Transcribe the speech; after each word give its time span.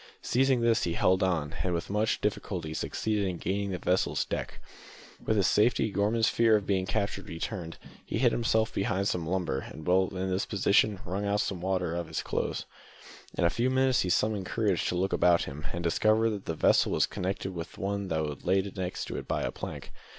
Seizing 0.23 0.61
this, 0.61 0.81
he 0.85 0.93
held 0.93 1.21
on, 1.21 1.53
and 1.63 1.75
with 1.75 1.91
much 1.91 2.21
difficulty 2.21 2.73
succeeded 2.73 3.27
in 3.27 3.37
gaining 3.37 3.69
the 3.69 3.77
vessel's 3.77 4.25
deck. 4.25 4.59
With 5.23 5.37
his 5.37 5.45
safety 5.45 5.91
Gorman's 5.91 6.27
fear 6.27 6.55
of 6.55 6.65
being 6.65 6.87
captured 6.87 7.29
returned. 7.29 7.77
He 8.03 8.17
hid 8.17 8.31
himself 8.31 8.73
behind 8.73 9.07
some 9.07 9.27
lumber, 9.29 9.59
and 9.59 9.85
while 9.85 10.07
in 10.17 10.31
this 10.31 10.47
position 10.47 10.99
wrung 11.05 11.25
some 11.37 11.57
of 11.57 11.61
the 11.61 11.67
water 11.67 11.93
out 11.95 11.99
of 11.99 12.07
his 12.07 12.23
clothes. 12.23 12.65
In 13.37 13.43
a 13.43 13.51
few 13.51 13.69
minutes 13.69 14.01
he 14.01 14.09
summoned 14.09 14.47
courage 14.47 14.87
to 14.87 14.95
look 14.95 15.13
about 15.13 15.43
him, 15.43 15.67
and 15.71 15.83
discovered 15.83 16.31
that 16.31 16.45
the 16.45 16.55
vessel 16.55 16.91
was 16.93 17.05
connected 17.05 17.53
with 17.53 17.73
the 17.73 17.81
one 17.81 18.07
that 18.07 18.43
lay 18.43 18.59
next 18.75 19.05
to 19.05 19.17
it 19.17 19.27
by 19.27 19.43
a 19.43 19.51
plank. 19.51 19.91